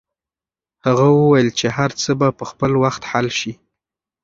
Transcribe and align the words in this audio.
هغه 0.85 1.05
وویل 1.19 1.49
چې 1.59 1.67
هر 1.77 1.91
څه 2.01 2.11
به 2.19 2.27
په 2.37 2.43
خپل 2.51 2.71
وخت 2.83 3.01
حل 3.11 3.27
شي. 3.39 3.53